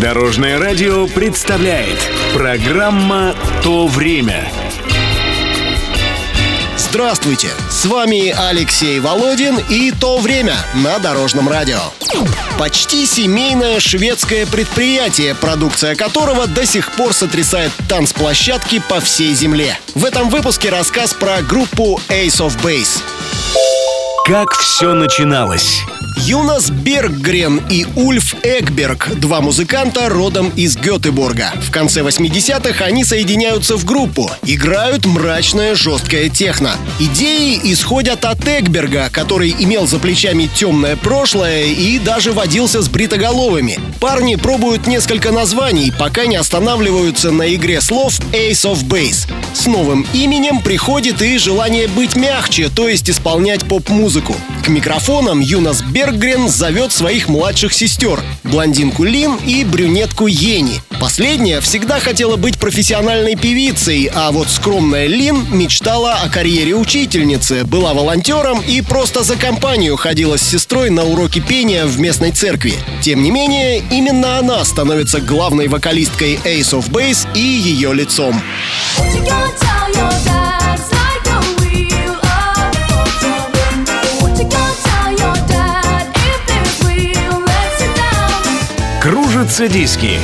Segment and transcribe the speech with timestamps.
[0.00, 1.98] Дорожное радио представляет
[2.32, 4.50] программа «То время».
[6.78, 7.48] Здравствуйте!
[7.68, 11.80] С вами Алексей Володин и «То время» на Дорожном радио.
[12.58, 19.78] Почти семейное шведское предприятие, продукция которого до сих пор сотрясает танцплощадки по всей земле.
[19.94, 23.02] В этом выпуске рассказ про группу Ace of Base.
[24.24, 25.82] Как все начиналось?
[26.16, 31.52] Юнас Берггрен и Ульф Экберг, два музыканта родом из Гетеборга.
[31.62, 36.72] В конце 80-х они соединяются в группу, играют мрачное жесткое техно.
[36.98, 43.78] Идеи исходят от Экберга, который имел за плечами темное прошлое и даже водился с бритоголовыми.
[44.00, 49.30] Парни пробуют несколько названий, пока не останавливаются на игре слов Ace of Base.
[49.54, 54.34] С новым именем приходит и желание быть мягче, то есть исполнять поп-музыку.
[54.64, 55.99] К микрофонам Юнас Берггрен
[56.48, 60.80] зовет своих младших сестер– блондинку Лин и брюнетку Ени.
[61.00, 67.94] Последняя всегда хотела быть профессиональной певицей, а вот скромная Лин мечтала о карьере учительницы, была
[67.94, 72.74] волонтером и просто за компанию ходила с сестрой на уроки пения в местной церкви.
[73.02, 78.40] Тем не менее, именно она становится главной вокалисткой Ace of Base и ее лицом.
[78.96, 80.39] What you gonna tell your
[89.00, 90.18] Кружатся диски.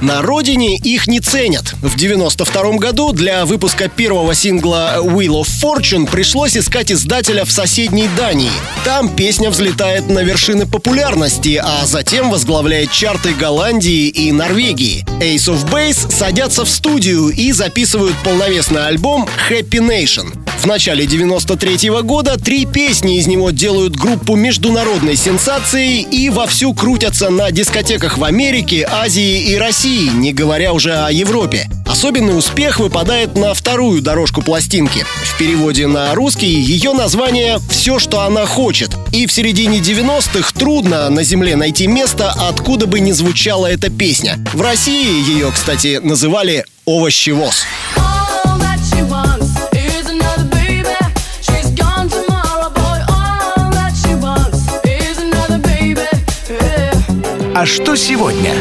[0.00, 1.74] На родине их не ценят.
[1.82, 8.08] В 92 году для выпуска первого сингла Wheel of Fortune пришлось искать издателя в соседней
[8.16, 8.50] Дании.
[8.86, 15.04] Там песня взлетает на вершины популярности, а затем возглавляет чарты Голландии и Норвегии.
[15.20, 20.34] Ace of Base садятся в студию и записывают полновесный альбом Happy Nation.
[20.64, 27.28] В начале 93 года три песни из него делают группу международной сенсацией и вовсю крутятся
[27.28, 31.68] на дискотеках в Америке, Азии и России, не говоря уже о Европе.
[31.86, 35.04] Особенный успех выпадает на вторую дорожку пластинки.
[35.24, 38.88] В переводе на русский ее название «Все, что она хочет».
[39.12, 44.38] И в середине 90-х трудно на земле найти место, откуда бы не звучала эта песня.
[44.54, 47.66] В России ее, кстати, называли «Овощевоз».
[57.56, 58.52] А что сегодня?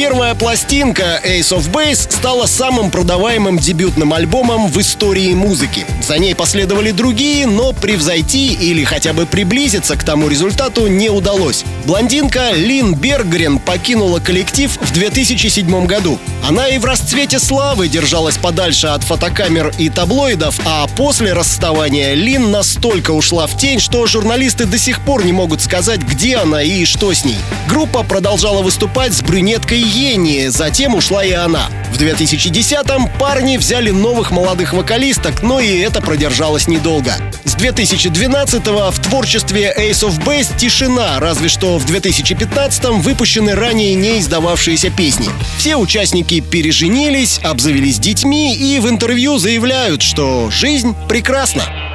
[0.00, 5.84] Первая пластинка Ace of Base стала самым продаваемым дебютным альбомом в истории музыки.
[6.02, 11.64] За ней последовали другие, но превзойти или хотя бы приблизиться к тому результату не удалось.
[11.84, 16.18] Блондинка Лин Бергрен покинула коллектив в 2007 году.
[16.48, 22.50] Она и в расцвете славы держалась подальше от фотокамер и таблоидов, а после расставания Лин
[22.50, 26.86] настолько ушла в тень, что журналисты до сих пор не могут сказать, где она и
[26.86, 27.36] что с ней.
[27.68, 31.68] Группа продолжала выступать с брюнеткой Ени, затем ушла и она.
[31.92, 37.14] В 2010-м парни взяли новых молодых вокалисток, но и это продержалось недолго.
[37.44, 44.20] С 2012-го в творчестве Ace of Base тишина, разве что в 2015-м выпущены ранее не
[44.20, 45.28] издававшиеся песни.
[45.58, 51.89] Все участники переженились, обзавелись детьми и в интервью заявляют, что жизнь прекрасна.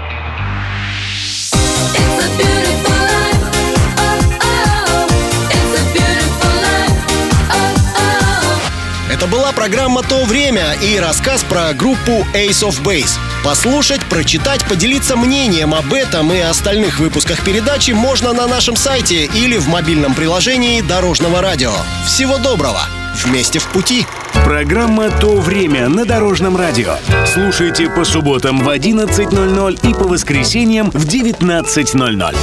[9.65, 13.17] Программа «То время» и рассказ про группу Ace of Base.
[13.43, 19.57] Послушать, прочитать, поделиться мнением об этом и остальных выпусках передачи можно на нашем сайте или
[19.57, 21.71] в мобильном приложении Дорожного радио.
[22.05, 22.81] Всего доброго!
[23.23, 24.05] Вместе в пути!
[24.45, 26.97] Программа «То время» на Дорожном радио.
[27.25, 32.35] Слушайте по субботам в 11.00 и по воскресеньям в 19.00.